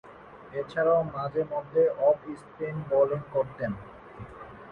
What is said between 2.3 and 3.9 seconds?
Spin bowling করতেন।